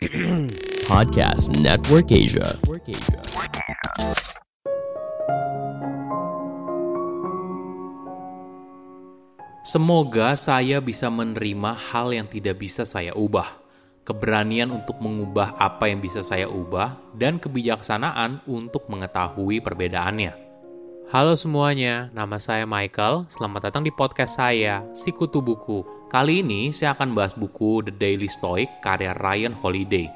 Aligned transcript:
Podcast 0.88 1.52
Network 1.60 2.08
Asia. 2.08 2.56
Semoga 9.60 10.40
saya 10.40 10.80
bisa 10.80 11.12
menerima 11.12 11.76
hal 11.76 12.16
yang 12.16 12.24
tidak 12.32 12.64
bisa 12.64 12.88
saya 12.88 13.12
ubah, 13.12 13.60
keberanian 14.08 14.72
untuk 14.72 14.96
mengubah 15.04 15.60
apa 15.60 15.92
yang 15.92 16.00
bisa 16.00 16.24
saya 16.24 16.48
ubah, 16.48 16.96
dan 17.20 17.36
kebijaksanaan 17.36 18.40
untuk 18.48 18.88
mengetahui 18.88 19.60
perbedaannya. 19.60 20.32
Halo 21.12 21.36
semuanya, 21.36 22.08
nama 22.16 22.40
saya 22.40 22.64
Michael. 22.64 23.28
Selamat 23.28 23.68
datang 23.68 23.84
di 23.84 23.92
podcast 23.92 24.40
saya, 24.40 24.80
Sikutu 24.96 25.44
Buku. 25.44 25.99
Kali 26.10 26.42
ini 26.42 26.74
saya 26.74 26.98
akan 26.98 27.14
bahas 27.14 27.38
buku 27.38 27.86
The 27.86 27.94
Daily 27.94 28.26
Stoic 28.26 28.66
karya 28.82 29.14
Ryan 29.22 29.54
Holiday. 29.54 30.10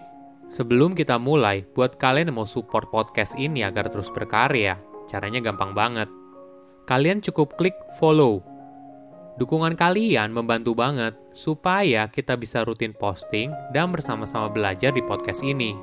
Sebelum 0.51 0.99
kita 0.99 1.23
mulai, 1.23 1.63
buat 1.71 2.03
kalian 2.03 2.35
yang 2.35 2.43
mau 2.43 2.51
support 2.51 2.91
podcast 2.91 3.39
ini 3.39 3.63
agar 3.63 3.87
terus 3.87 4.11
berkarya, 4.11 4.75
caranya 5.07 5.39
gampang 5.39 5.71
banget. 5.71 6.11
Kalian 6.91 7.23
cukup 7.23 7.55
klik 7.55 7.79
follow 8.03 8.43
Dukungan 9.35 9.75
kalian 9.75 10.31
membantu 10.31 10.79
banget 10.79 11.19
supaya 11.35 12.07
kita 12.07 12.39
bisa 12.39 12.63
rutin 12.63 12.95
posting 12.95 13.51
dan 13.75 13.91
bersama-sama 13.91 14.47
belajar 14.47 14.95
di 14.95 15.03
podcast 15.03 15.43
ini. 15.43 15.75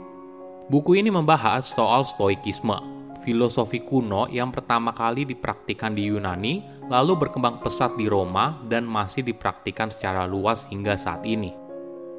Buku 0.72 0.96
ini 0.96 1.12
membahas 1.12 1.68
soal 1.68 2.08
stoikisme, 2.08 2.80
filosofi 3.22 3.82
kuno 3.86 4.28
yang 4.28 4.50
pertama 4.50 4.92
kali 4.92 5.24
dipraktikkan 5.24 5.94
di 5.94 6.10
Yunani, 6.10 6.66
lalu 6.90 7.16
berkembang 7.16 7.62
pesat 7.62 7.94
di 7.96 8.10
Roma 8.10 8.60
dan 8.68 8.84
masih 8.84 9.24
dipraktikkan 9.24 9.94
secara 9.94 10.26
luas 10.26 10.68
hingga 10.68 10.98
saat 10.98 11.22
ini. 11.24 11.54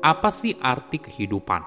Apa 0.02 0.30
sih 0.34 0.58
arti 0.62 0.98
kehidupan? 0.98 1.62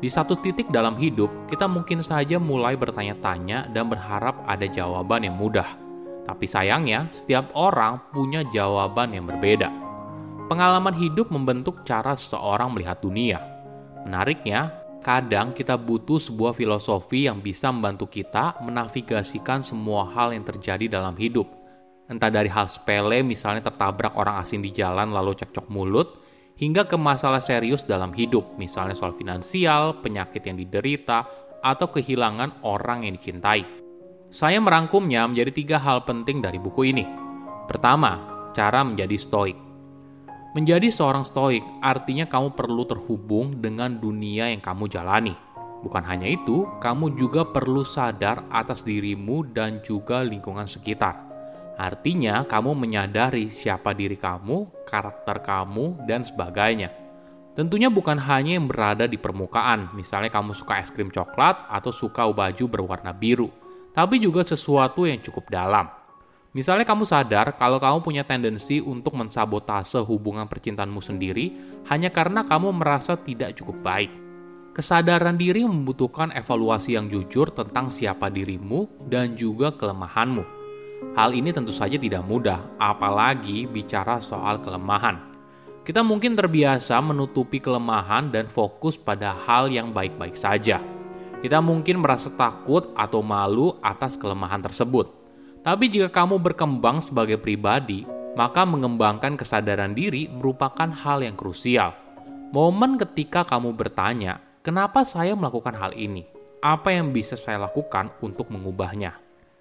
Di 0.00 0.08
satu 0.08 0.36
titik 0.40 0.72
dalam 0.72 0.96
hidup, 0.96 1.28
kita 1.52 1.68
mungkin 1.68 2.00
saja 2.00 2.40
mulai 2.40 2.72
bertanya-tanya 2.76 3.68
dan 3.72 3.88
berharap 3.92 4.40
ada 4.48 4.64
jawaban 4.64 5.28
yang 5.28 5.36
mudah 5.36 5.90
tapi 6.30 6.46
sayangnya, 6.46 7.10
setiap 7.10 7.50
orang 7.58 7.98
punya 8.14 8.46
jawaban 8.54 9.10
yang 9.10 9.26
berbeda. 9.26 9.66
Pengalaman 10.46 10.94
hidup 10.94 11.26
membentuk 11.34 11.82
cara 11.82 12.14
seseorang 12.14 12.70
melihat 12.70 13.02
dunia. 13.02 13.42
Menariknya, 14.06 14.70
kadang 15.00 15.56
kita 15.56 15.80
butuh 15.80 16.20
sebuah 16.20 16.52
filosofi 16.52 17.24
yang 17.24 17.40
bisa 17.40 17.72
membantu 17.72 18.08
kita 18.08 18.60
menavigasikan 18.60 19.64
semua 19.64 20.08
hal 20.12 20.36
yang 20.36 20.44
terjadi 20.44 21.00
dalam 21.00 21.16
hidup. 21.16 21.48
Entah 22.10 22.28
dari 22.28 22.50
hal 22.50 22.66
sepele, 22.66 23.22
misalnya 23.22 23.70
tertabrak 23.70 24.18
orang 24.18 24.42
asing 24.42 24.60
di 24.60 24.74
jalan 24.74 25.14
lalu 25.14 25.32
cekcok 25.38 25.70
mulut, 25.70 26.20
hingga 26.58 26.84
ke 26.84 26.98
masalah 26.98 27.40
serius 27.40 27.86
dalam 27.86 28.10
hidup, 28.12 28.58
misalnya 28.58 28.98
soal 28.98 29.14
finansial, 29.14 30.02
penyakit 30.02 30.42
yang 30.42 30.58
diderita, 30.58 31.24
atau 31.62 31.86
kehilangan 31.88 32.66
orang 32.66 33.06
yang 33.06 33.14
dicintai. 33.14 33.62
Saya 34.30 34.58
merangkumnya 34.58 35.26
menjadi 35.26 35.50
tiga 35.54 35.78
hal 35.78 36.02
penting 36.02 36.42
dari 36.42 36.58
buku 36.58 36.90
ini. 36.90 37.06
Pertama, 37.70 38.18
cara 38.50 38.82
menjadi 38.82 39.14
stoik. 39.14 39.69
Menjadi 40.50 40.90
seorang 40.90 41.22
stoik 41.22 41.62
artinya 41.78 42.26
kamu 42.26 42.58
perlu 42.58 42.82
terhubung 42.82 43.62
dengan 43.62 43.94
dunia 44.02 44.50
yang 44.50 44.58
kamu 44.58 44.90
jalani. 44.90 45.34
Bukan 45.80 46.04
hanya 46.04 46.28
itu, 46.28 46.66
kamu 46.82 47.16
juga 47.16 47.46
perlu 47.46 47.86
sadar 47.86 48.44
atas 48.52 48.84
dirimu 48.84 49.46
dan 49.54 49.80
juga 49.80 50.20
lingkungan 50.20 50.68
sekitar. 50.68 51.16
Artinya, 51.80 52.44
kamu 52.44 52.76
menyadari 52.76 53.48
siapa 53.48 53.96
diri 53.96 54.18
kamu, 54.18 54.84
karakter 54.84 55.40
kamu, 55.40 56.04
dan 56.04 56.20
sebagainya. 56.20 56.92
Tentunya 57.56 57.88
bukan 57.88 58.20
hanya 58.20 58.60
yang 58.60 58.68
berada 58.68 59.08
di 59.08 59.16
permukaan, 59.16 59.88
misalnya 59.96 60.28
kamu 60.28 60.52
suka 60.52 60.84
es 60.84 60.92
krim 60.92 61.08
coklat 61.08 61.64
atau 61.72 61.88
suka 61.88 62.28
baju 62.28 62.64
berwarna 62.68 63.16
biru 63.16 63.48
tapi 63.90 64.22
juga 64.22 64.46
sesuatu 64.46 65.06
yang 65.06 65.18
cukup 65.18 65.50
dalam. 65.50 65.86
Misalnya 66.50 66.82
kamu 66.82 67.06
sadar 67.06 67.54
kalau 67.54 67.78
kamu 67.78 68.02
punya 68.02 68.22
tendensi 68.26 68.82
untuk 68.82 69.14
mensabotase 69.14 70.02
hubungan 70.02 70.50
percintaanmu 70.50 70.98
sendiri 70.98 71.54
hanya 71.86 72.10
karena 72.10 72.42
kamu 72.42 72.74
merasa 72.74 73.14
tidak 73.14 73.54
cukup 73.54 73.78
baik. 73.86 74.10
Kesadaran 74.74 75.38
diri 75.38 75.62
membutuhkan 75.62 76.34
evaluasi 76.34 76.98
yang 76.98 77.06
jujur 77.06 77.54
tentang 77.54 77.90
siapa 77.90 78.26
dirimu 78.30 78.86
dan 79.06 79.38
juga 79.38 79.70
kelemahanmu. 79.74 80.42
Hal 81.14 81.34
ini 81.34 81.50
tentu 81.50 81.74
saja 81.74 81.98
tidak 81.98 82.22
mudah, 82.26 82.62
apalagi 82.78 83.66
bicara 83.66 84.22
soal 84.22 84.62
kelemahan. 84.62 85.18
Kita 85.82 86.06
mungkin 86.06 86.38
terbiasa 86.38 86.98
menutupi 87.02 87.58
kelemahan 87.58 88.30
dan 88.30 88.46
fokus 88.46 88.94
pada 88.94 89.34
hal 89.46 89.70
yang 89.72 89.90
baik-baik 89.90 90.38
saja 90.38 90.78
kita 91.40 91.56
mungkin 91.64 92.04
merasa 92.04 92.28
takut 92.28 92.92
atau 92.92 93.24
malu 93.24 93.72
atas 93.80 94.20
kelemahan 94.20 94.60
tersebut. 94.60 95.19
Tapi 95.60 95.92
jika 95.92 96.08
kamu 96.08 96.40
berkembang 96.40 97.04
sebagai 97.04 97.36
pribadi, 97.36 98.08
maka 98.34 98.64
mengembangkan 98.64 99.36
kesadaran 99.36 99.92
diri 99.92 100.30
merupakan 100.30 100.88
hal 100.88 101.20
yang 101.20 101.36
krusial. 101.36 101.92
Momen 102.50 102.96
ketika 102.96 103.44
kamu 103.44 103.76
bertanya, 103.76 104.40
"Kenapa 104.64 105.04
saya 105.04 105.36
melakukan 105.36 105.76
hal 105.76 105.92
ini? 105.94 106.24
Apa 106.64 106.96
yang 106.96 107.12
bisa 107.12 107.36
saya 107.36 107.60
lakukan 107.60 108.10
untuk 108.24 108.48
mengubahnya?" 108.48 109.16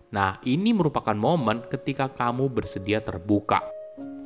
Nah, 0.09 0.41
ini 0.47 0.73
merupakan 0.73 1.13
momen 1.13 1.61
ketika 1.69 2.09
kamu 2.09 2.49
bersedia 2.49 2.97
terbuka 2.97 3.61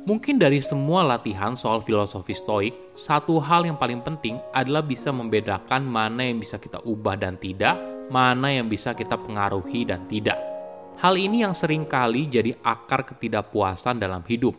Mungkin 0.04 0.36
dari 0.36 0.60
semua 0.60 1.00
latihan 1.00 1.56
soal 1.56 1.80
filosofi 1.80 2.36
stoik, 2.36 2.76
satu 2.92 3.40
hal 3.40 3.64
yang 3.64 3.80
paling 3.80 4.04
penting 4.04 4.36
adalah 4.52 4.84
bisa 4.84 5.08
membedakan 5.08 5.80
mana 5.80 6.28
yang 6.28 6.44
bisa 6.44 6.60
kita 6.60 6.76
ubah 6.84 7.16
dan 7.16 7.40
tidak, 7.40 7.80
mana 8.12 8.52
yang 8.52 8.68
bisa 8.68 8.92
kita 8.92 9.16
pengaruhi 9.16 9.88
dan 9.88 10.04
tidak. 10.04 10.53
Hal 10.94 11.18
ini 11.18 11.42
yang 11.42 11.58
sering 11.58 11.82
kali 11.82 12.30
jadi 12.30 12.54
akar 12.62 13.02
ketidakpuasan 13.02 13.98
dalam 13.98 14.22
hidup. 14.30 14.54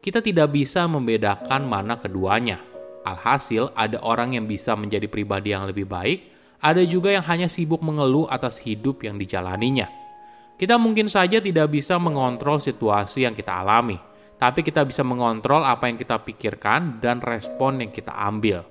Kita 0.00 0.24
tidak 0.24 0.52
bisa 0.52 0.88
membedakan 0.88 1.68
mana 1.68 2.00
keduanya. 2.00 2.60
Alhasil, 3.04 3.68
ada 3.76 4.00
orang 4.00 4.32
yang 4.32 4.48
bisa 4.48 4.72
menjadi 4.72 5.04
pribadi 5.04 5.52
yang 5.52 5.68
lebih 5.68 5.84
baik, 5.84 6.32
ada 6.64 6.80
juga 6.80 7.12
yang 7.12 7.24
hanya 7.28 7.52
sibuk 7.52 7.84
mengeluh 7.84 8.24
atas 8.32 8.56
hidup 8.64 9.04
yang 9.04 9.20
dijalaninya. 9.20 9.84
Kita 10.56 10.80
mungkin 10.80 11.12
saja 11.12 11.36
tidak 11.36 11.68
bisa 11.68 12.00
mengontrol 12.00 12.56
situasi 12.56 13.28
yang 13.28 13.36
kita 13.36 13.52
alami, 13.60 14.00
tapi 14.40 14.64
kita 14.64 14.80
bisa 14.88 15.04
mengontrol 15.04 15.60
apa 15.60 15.84
yang 15.92 16.00
kita 16.00 16.16
pikirkan 16.24 17.04
dan 17.04 17.20
respon 17.20 17.84
yang 17.84 17.92
kita 17.92 18.16
ambil. 18.16 18.64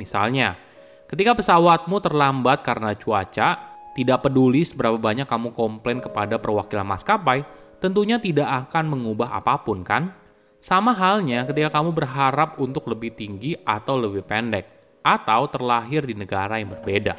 Misalnya, 0.00 0.56
ketika 1.04 1.36
pesawatmu 1.36 2.00
terlambat 2.00 2.64
karena 2.64 2.96
cuaca, 2.96 3.77
tidak 3.94 4.26
peduli 4.26 4.64
seberapa 4.66 4.96
banyak 4.96 5.24
kamu 5.24 5.52
komplain 5.54 6.02
kepada 6.02 6.40
perwakilan 6.40 6.84
maskapai, 6.84 7.44
tentunya 7.78 8.16
tidak 8.20 8.68
akan 8.68 8.90
mengubah 8.90 9.36
apa 9.36 9.60
pun 9.62 9.86
kan? 9.86 10.12
Sama 10.58 10.90
halnya 10.90 11.46
ketika 11.46 11.78
kamu 11.78 11.94
berharap 11.94 12.58
untuk 12.58 12.90
lebih 12.90 13.14
tinggi 13.14 13.54
atau 13.62 13.94
lebih 13.94 14.26
pendek, 14.26 14.66
atau 15.00 15.46
terlahir 15.46 16.02
di 16.04 16.18
negara 16.18 16.58
yang 16.58 16.74
berbeda. 16.74 17.14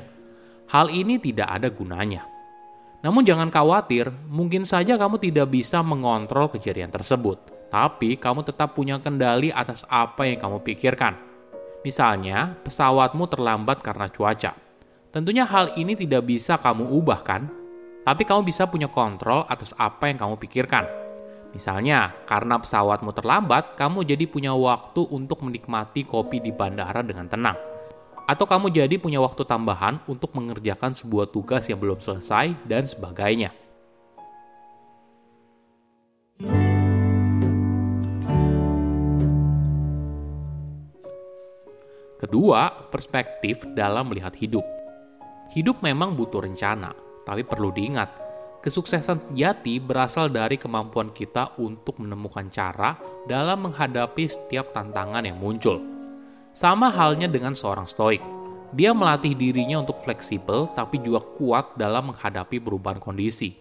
Hal 0.70 0.92
ini 0.92 1.18
tidak 1.18 1.50
ada 1.50 1.72
gunanya. 1.72 2.28
Namun 3.00 3.24
jangan 3.24 3.48
khawatir, 3.48 4.12
mungkin 4.28 4.68
saja 4.68 5.00
kamu 5.00 5.18
tidak 5.24 5.48
bisa 5.50 5.80
mengontrol 5.80 6.52
kejadian 6.52 6.92
tersebut 6.92 7.60
tapi 7.70 8.18
kamu 8.18 8.42
tetap 8.44 8.74
punya 8.74 8.98
kendali 8.98 9.54
atas 9.54 9.86
apa 9.88 10.26
yang 10.26 10.42
kamu 10.42 10.58
pikirkan. 10.66 11.14
Misalnya, 11.86 12.60
pesawatmu 12.66 13.30
terlambat 13.30 13.80
karena 13.80 14.12
cuaca. 14.12 14.52
Tentunya 15.10 15.42
hal 15.42 15.74
ini 15.74 15.98
tidak 15.98 16.30
bisa 16.30 16.62
kamu 16.62 16.86
ubah 16.86 17.26
kan? 17.26 17.50
Tapi 18.06 18.22
kamu 18.22 18.46
bisa 18.46 18.70
punya 18.70 18.86
kontrol 18.86 19.42
atas 19.50 19.74
apa 19.74 20.06
yang 20.06 20.22
kamu 20.22 20.38
pikirkan. 20.38 20.86
Misalnya, 21.50 22.14
karena 22.30 22.62
pesawatmu 22.62 23.10
terlambat, 23.18 23.74
kamu 23.74 24.06
jadi 24.06 24.30
punya 24.30 24.54
waktu 24.54 25.02
untuk 25.10 25.42
menikmati 25.42 26.06
kopi 26.06 26.38
di 26.38 26.54
bandara 26.54 27.02
dengan 27.02 27.26
tenang. 27.26 27.58
Atau 28.30 28.46
kamu 28.46 28.70
jadi 28.70 29.02
punya 29.02 29.18
waktu 29.18 29.42
tambahan 29.50 29.98
untuk 30.06 30.30
mengerjakan 30.38 30.94
sebuah 30.94 31.34
tugas 31.34 31.66
yang 31.66 31.82
belum 31.82 31.98
selesai 31.98 32.54
dan 32.70 32.86
sebagainya. 32.86 33.50
Kedua, 42.22 42.70
perspektif 42.94 43.66
dalam 43.74 44.14
melihat 44.14 44.38
hidup. 44.38 44.79
Hidup 45.50 45.82
memang 45.82 46.14
butuh 46.14 46.46
rencana, 46.46 46.94
tapi 47.26 47.42
perlu 47.42 47.74
diingat, 47.74 48.14
kesuksesan 48.62 49.18
sejati 49.34 49.82
berasal 49.82 50.30
dari 50.30 50.62
kemampuan 50.62 51.10
kita 51.10 51.58
untuk 51.58 51.98
menemukan 51.98 52.54
cara 52.54 52.94
dalam 53.26 53.66
menghadapi 53.66 54.30
setiap 54.30 54.70
tantangan 54.78 55.26
yang 55.26 55.42
muncul. 55.42 55.82
Sama 56.54 56.94
halnya 56.94 57.26
dengan 57.26 57.58
seorang 57.58 57.90
stoik. 57.90 58.22
Dia 58.78 58.94
melatih 58.94 59.34
dirinya 59.34 59.82
untuk 59.82 59.98
fleksibel 60.06 60.70
tapi 60.78 61.02
juga 61.02 61.26
kuat 61.34 61.74
dalam 61.74 62.14
menghadapi 62.14 62.62
perubahan 62.62 63.02
kondisi. 63.02 63.58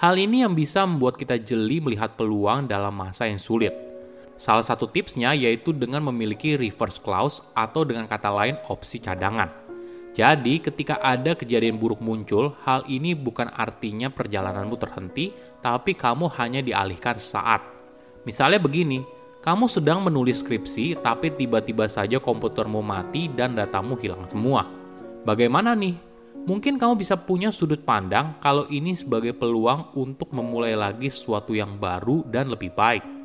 Hal 0.00 0.16
ini 0.16 0.40
yang 0.40 0.56
bisa 0.56 0.88
membuat 0.88 1.20
kita 1.20 1.36
jeli 1.36 1.84
melihat 1.84 2.16
peluang 2.16 2.64
dalam 2.64 2.96
masa 2.96 3.28
yang 3.28 3.36
sulit. 3.36 3.76
Salah 4.40 4.64
satu 4.64 4.88
tipsnya 4.88 5.36
yaitu 5.36 5.76
dengan 5.76 6.00
memiliki 6.08 6.56
reverse 6.56 6.96
clause 6.96 7.44
atau 7.52 7.84
dengan 7.84 8.08
kata 8.08 8.32
lain 8.32 8.56
opsi 8.72 9.00
cadangan. 9.00 9.65
Jadi, 10.16 10.64
ketika 10.64 10.96
ada 11.04 11.36
kejadian 11.36 11.76
buruk 11.76 12.00
muncul, 12.00 12.56
hal 12.64 12.88
ini 12.88 13.12
bukan 13.12 13.52
artinya 13.52 14.08
perjalananmu 14.08 14.72
terhenti, 14.80 15.28
tapi 15.60 15.92
kamu 15.92 16.32
hanya 16.40 16.64
dialihkan 16.64 17.20
saat. 17.20 17.60
Misalnya 18.24 18.56
begini, 18.56 19.04
kamu 19.44 19.68
sedang 19.68 20.00
menulis 20.00 20.40
skripsi, 20.40 21.04
tapi 21.04 21.36
tiba-tiba 21.36 21.84
saja 21.84 22.16
komputermu 22.16 22.80
mati 22.80 23.28
dan 23.28 23.52
datamu 23.52 23.92
hilang 24.00 24.24
semua. 24.24 24.64
Bagaimana 25.28 25.76
nih? 25.76 26.00
Mungkin 26.46 26.80
kamu 26.80 26.96
bisa 26.96 27.18
punya 27.18 27.52
sudut 27.52 27.84
pandang 27.84 28.38
kalau 28.40 28.64
ini 28.72 28.96
sebagai 28.96 29.36
peluang 29.36 29.92
untuk 29.98 30.32
memulai 30.32 30.78
lagi 30.78 31.12
sesuatu 31.12 31.52
yang 31.52 31.76
baru 31.76 32.24
dan 32.30 32.48
lebih 32.48 32.72
baik. 32.72 33.15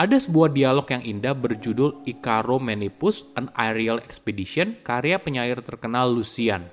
Ada 0.00 0.16
sebuah 0.16 0.56
dialog 0.56 0.88
yang 0.88 1.04
indah 1.04 1.36
berjudul 1.36 2.08
Icaro 2.08 2.56
Menipus, 2.56 3.28
An 3.36 3.52
Aerial 3.52 4.00
Expedition, 4.00 4.80
karya 4.80 5.20
penyair 5.20 5.60
terkenal 5.60 6.08
Lucian. 6.08 6.72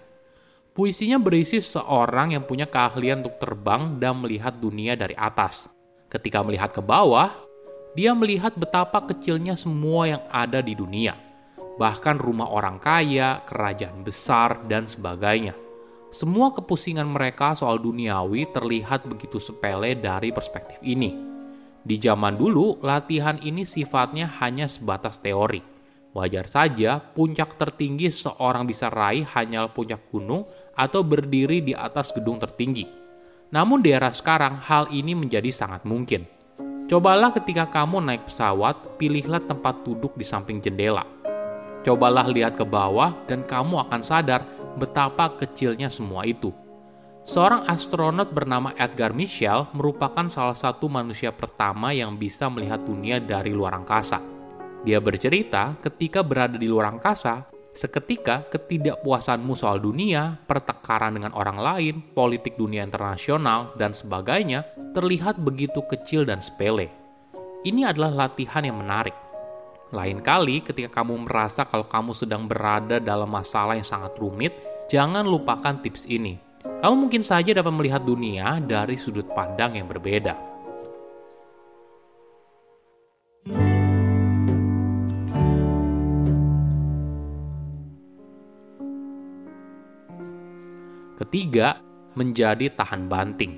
Puisinya 0.71 1.19
berisi 1.19 1.59
seorang 1.59 2.39
yang 2.39 2.47
punya 2.47 2.71
keahlian 2.71 3.27
untuk 3.27 3.35
terbang 3.43 3.99
dan 3.99 4.23
melihat 4.23 4.55
dunia 4.55 4.95
dari 4.95 5.11
atas. 5.19 5.67
Ketika 6.07 6.39
melihat 6.39 6.71
ke 6.71 6.79
bawah, 6.79 7.35
dia 7.99 8.15
melihat 8.15 8.55
betapa 8.55 9.03
kecilnya 9.03 9.59
semua 9.59 10.07
yang 10.07 10.23
ada 10.31 10.63
di 10.63 10.71
dunia– 10.71 11.19
bahkan 11.77 12.17
rumah 12.17 12.49
orang 12.49 12.81
kaya, 12.81 13.45
kerajaan 13.45 14.01
besar, 14.01 14.65
dan 14.65 14.89
sebagainya. 14.89 15.53
Semua 16.09 16.51
kepusingan 16.51 17.05
mereka 17.05 17.53
soal 17.53 17.77
duniawi 17.77 18.49
terlihat 18.49 19.05
begitu 19.05 19.37
sepele 19.37 19.93
dari 19.93 20.33
perspektif 20.33 20.81
ini. 20.81 21.36
Di 21.87 21.95
zaman 22.03 22.35
dulu, 22.35 22.83
latihan 22.83 23.39
ini 23.39 23.63
sifatnya 23.63 24.27
hanya 24.43 24.67
sebatas 24.67 25.23
teori. 25.23 25.63
Wajar 26.11 26.43
saja, 26.51 26.99
puncak 26.99 27.55
tertinggi 27.55 28.11
seorang 28.11 28.67
bisa 28.67 28.91
raih 28.91 29.23
hanyalah 29.23 29.71
puncak 29.71 30.11
gunung 30.11 30.43
atau 30.75 30.99
berdiri 30.99 31.63
di 31.63 31.71
atas 31.71 32.11
gedung 32.11 32.35
tertinggi. 32.35 32.83
Namun 33.55 33.79
di 33.79 33.95
era 33.95 34.11
sekarang, 34.11 34.59
hal 34.67 34.91
ini 34.91 35.15
menjadi 35.15 35.47
sangat 35.47 35.87
mungkin. 35.87 36.27
Cobalah 36.91 37.31
ketika 37.31 37.71
kamu 37.71 38.03
naik 38.03 38.27
pesawat, 38.27 38.99
pilihlah 38.99 39.47
tempat 39.47 39.87
duduk 39.87 40.19
di 40.19 40.27
samping 40.27 40.59
jendela 40.59 41.07
Cobalah 41.87 42.27
lihat 42.27 42.59
ke 42.59 42.67
bawah 42.67 43.15
dan 43.31 43.47
kamu 43.47 43.79
akan 43.87 44.03
sadar 44.03 44.43
betapa 44.75 45.31
kecilnya 45.39 45.87
semua 45.87 46.27
itu. 46.27 46.51
Seorang 47.27 47.67
astronot 47.67 48.31
bernama 48.31 48.71
Edgar 48.79 49.11
Mitchell 49.11 49.67
merupakan 49.75 50.31
salah 50.31 50.55
satu 50.55 50.87
manusia 50.87 51.35
pertama 51.35 51.91
yang 51.91 52.15
bisa 52.15 52.47
melihat 52.47 52.79
dunia 52.87 53.19
dari 53.19 53.51
luar 53.51 53.75
angkasa. 53.75 54.23
Dia 54.87 55.03
bercerita 55.03 55.75
ketika 55.83 56.23
berada 56.23 56.55
di 56.55 56.71
luar 56.71 56.95
angkasa, 56.95 57.43
seketika 57.75 58.47
ketidakpuasanmu 58.47 59.59
soal 59.59 59.83
dunia, 59.83 60.39
pertengkaran 60.47 61.19
dengan 61.19 61.35
orang 61.35 61.59
lain, 61.59 61.95
politik 62.15 62.55
dunia 62.55 62.87
internasional, 62.87 63.75
dan 63.75 63.91
sebagainya 63.91 64.63
terlihat 64.95 65.35
begitu 65.43 65.83
kecil 65.83 66.23
dan 66.23 66.39
sepele. 66.39 66.87
Ini 67.67 67.91
adalah 67.91 68.23
latihan 68.23 68.63
yang 68.63 68.79
menarik 68.79 69.27
lain 69.87 70.19
kali, 70.19 70.59
ketika 70.59 70.99
kamu 70.99 71.27
merasa 71.27 71.63
kalau 71.63 71.87
kamu 71.87 72.11
sedang 72.11 72.43
berada 72.43 72.99
dalam 72.99 73.31
masalah 73.31 73.79
yang 73.79 73.87
sangat 73.87 74.19
rumit, 74.19 74.51
jangan 74.91 75.23
lupakan 75.23 75.79
tips 75.79 76.03
ini. 76.11 76.46
Kamu 76.77 76.95
mungkin 77.07 77.25
saja 77.25 77.51
dapat 77.57 77.73
melihat 77.73 78.05
dunia 78.05 78.61
dari 78.61 78.95
sudut 78.95 79.25
pandang 79.33 79.75
yang 79.79 79.89
berbeda. 79.89 80.37
Ketiga, 91.17 91.81
menjadi 92.13 92.71
tahan 92.71 93.09
banting. 93.09 93.57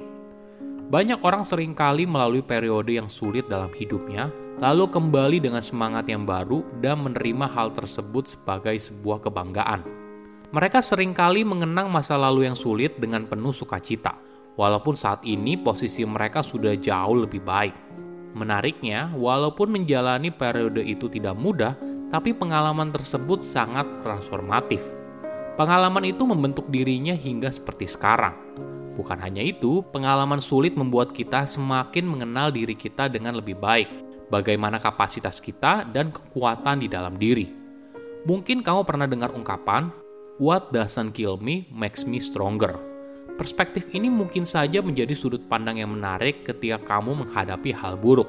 Banyak 0.89 1.21
orang 1.21 1.45
sering 1.45 1.77
kali 1.77 2.09
melalui 2.09 2.41
periode 2.41 2.97
yang 2.97 3.11
sulit 3.11 3.45
dalam 3.45 3.69
hidupnya 3.77 4.33
lalu 4.59 4.91
kembali 4.91 5.37
dengan 5.39 5.63
semangat 5.63 6.09
yang 6.11 6.27
baru 6.27 6.67
dan 6.83 6.99
menerima 6.99 7.47
hal 7.47 7.71
tersebut 7.71 8.35
sebagai 8.35 8.75
sebuah 8.75 9.23
kebanggaan. 9.23 10.08
Mereka 10.49 10.81
sering 10.81 11.13
kali 11.13 11.45
mengenang 11.45 11.93
masa 11.93 12.17
lalu 12.17 12.49
yang 12.49 12.57
sulit 12.57 12.97
dengan 12.97 13.29
penuh 13.29 13.53
sukacita, 13.53 14.17
walaupun 14.57 14.97
saat 14.97 15.21
ini 15.21 15.53
posisi 15.61 16.01
mereka 16.01 16.41
sudah 16.41 16.73
jauh 16.73 17.21
lebih 17.21 17.45
baik. 17.45 17.77
Menariknya, 18.33 19.13
walaupun 19.13 19.69
menjalani 19.69 20.33
periode 20.33 20.81
itu 20.81 21.05
tidak 21.05 21.37
mudah, 21.37 21.77
tapi 22.09 22.33
pengalaman 22.33 22.89
tersebut 22.89 23.45
sangat 23.45 23.85
transformatif. 24.01 24.97
Pengalaman 25.53 26.09
itu 26.09 26.25
membentuk 26.25 26.65
dirinya 26.73 27.13
hingga 27.13 27.53
seperti 27.53 27.85
sekarang. 27.85 28.33
Bukan 28.97 29.21
hanya 29.21 29.45
itu, 29.45 29.85
pengalaman 29.93 30.41
sulit 30.41 30.73
membuat 30.73 31.13
kita 31.13 31.45
semakin 31.45 32.09
mengenal 32.09 32.49
diri 32.49 32.73
kita 32.73 33.05
dengan 33.05 33.37
lebih 33.37 33.53
baik 33.53 33.85
bagaimana 34.33 34.81
kapasitas 34.81 35.37
kita 35.37 35.85
dan 35.93 36.09
kekuatan 36.09 36.81
di 36.81 36.87
dalam 36.89 37.13
diri. 37.21 37.45
Mungkin 38.25 38.65
kamu 38.65 38.81
pernah 38.83 39.05
dengar 39.05 39.29
ungkapan, 39.31 39.93
"What 40.41 40.71
doesn't 40.71 41.13
kill 41.13 41.35
me 41.37 41.67
makes 41.69 42.07
me 42.07 42.23
stronger." 42.23 42.79
Perspektif 43.37 43.91
ini 43.91 44.07
mungkin 44.07 44.47
saja 44.47 44.79
menjadi 44.79 45.11
sudut 45.11 45.43
pandang 45.51 45.79
yang 45.83 45.91
menarik 45.93 46.47
ketika 46.47 46.79
kamu 46.97 47.23
menghadapi 47.23 47.75
hal 47.75 47.99
buruk. 47.99 48.27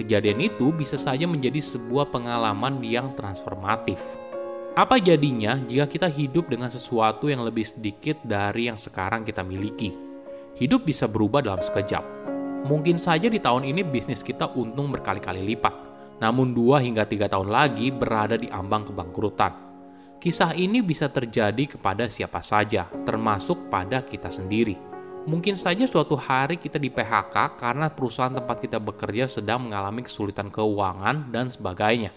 Kejadian 0.00 0.42
itu 0.42 0.72
bisa 0.72 0.96
saja 0.96 1.28
menjadi 1.28 1.60
sebuah 1.60 2.08
pengalaman 2.08 2.80
yang 2.80 3.12
transformatif. 3.12 4.00
Apa 4.72 4.96
jadinya 4.96 5.60
jika 5.68 5.84
kita 5.84 6.08
hidup 6.08 6.48
dengan 6.48 6.72
sesuatu 6.72 7.28
yang 7.28 7.44
lebih 7.44 7.68
sedikit 7.68 8.16
dari 8.24 8.72
yang 8.72 8.80
sekarang 8.80 9.22
kita 9.22 9.44
miliki? 9.44 9.92
Hidup 10.56 10.88
bisa 10.88 11.04
berubah 11.04 11.44
dalam 11.44 11.60
sekejap 11.60 12.22
Mungkin 12.62 12.94
saja 12.94 13.26
di 13.26 13.42
tahun 13.42 13.66
ini 13.66 13.82
bisnis 13.82 14.22
kita 14.22 14.54
untung 14.54 14.94
berkali-kali 14.94 15.42
lipat, 15.42 15.74
namun 16.22 16.54
dua 16.54 16.78
hingga 16.78 17.02
tiga 17.02 17.26
tahun 17.26 17.50
lagi 17.50 17.90
berada 17.90 18.38
di 18.38 18.46
ambang 18.54 18.86
kebangkrutan. 18.86 19.71
Kisah 20.22 20.54
ini 20.54 20.78
bisa 20.86 21.10
terjadi 21.10 21.74
kepada 21.74 22.06
siapa 22.06 22.38
saja, 22.38 22.86
termasuk 23.02 23.66
pada 23.66 24.06
kita 24.06 24.30
sendiri. 24.30 24.78
Mungkin 25.26 25.58
saja 25.58 25.82
suatu 25.82 26.14
hari 26.14 26.62
kita 26.62 26.78
di 26.78 26.94
PHK 26.94 27.58
karena 27.58 27.90
perusahaan 27.90 28.30
tempat 28.30 28.62
kita 28.62 28.78
bekerja 28.78 29.26
sedang 29.26 29.66
mengalami 29.66 30.06
kesulitan 30.06 30.46
keuangan 30.46 31.34
dan 31.34 31.50
sebagainya. 31.50 32.14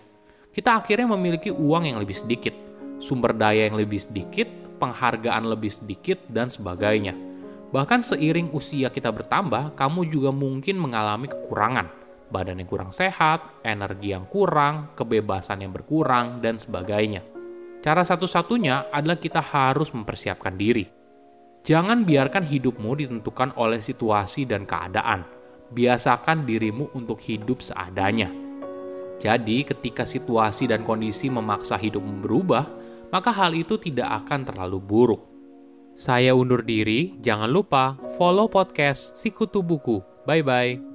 Kita 0.54 0.86
akhirnya 0.86 1.10
memiliki 1.18 1.50
uang 1.50 1.90
yang 1.90 1.98
lebih 1.98 2.14
sedikit, 2.14 2.54
sumber 3.02 3.34
daya 3.34 3.66
yang 3.66 3.78
lebih 3.82 3.98
sedikit, 3.98 4.46
penghargaan 4.78 5.50
lebih 5.50 5.74
sedikit, 5.74 6.22
dan 6.30 6.54
sebagainya 6.54 7.34
Bahkan 7.76 8.08
seiring 8.08 8.56
usia 8.56 8.88
kita 8.88 9.12
bertambah, 9.12 9.76
kamu 9.76 10.08
juga 10.08 10.32
mungkin 10.32 10.80
mengalami 10.80 11.28
kekurangan. 11.28 11.92
Badan 12.32 12.64
yang 12.64 12.72
kurang 12.72 12.96
sehat, 12.96 13.44
energi 13.68 14.16
yang 14.16 14.24
kurang, 14.32 14.96
kebebasan 14.96 15.60
yang 15.60 15.76
berkurang, 15.76 16.40
dan 16.40 16.56
sebagainya. 16.56 17.35
Cara 17.86 18.02
satu-satunya 18.02 18.90
adalah 18.90 19.22
kita 19.22 19.46
harus 19.46 19.94
mempersiapkan 19.94 20.58
diri. 20.58 20.90
Jangan 21.62 22.02
biarkan 22.02 22.50
hidupmu 22.50 22.98
ditentukan 22.98 23.54
oleh 23.62 23.78
situasi 23.78 24.50
dan 24.50 24.66
keadaan. 24.66 25.22
Biasakan 25.70 26.50
dirimu 26.50 26.90
untuk 26.98 27.22
hidup 27.22 27.62
seadanya. 27.62 28.34
Jadi, 29.22 29.62
ketika 29.62 30.02
situasi 30.02 30.66
dan 30.66 30.82
kondisi 30.82 31.30
memaksa 31.30 31.78
hidupmu 31.78 32.26
berubah, 32.26 32.66
maka 33.14 33.30
hal 33.30 33.54
itu 33.54 33.78
tidak 33.78 34.26
akan 34.26 34.50
terlalu 34.50 34.82
buruk 34.82 35.22
saya 35.96 36.36
undur 36.36 36.60
diri, 36.60 37.16
jangan 37.24 37.48
lupa 37.48 37.96
follow 38.20 38.52
podcast 38.52 39.16
Sikutu 39.16 39.64
Buku. 39.64 40.04
Bye-bye. 40.28 40.95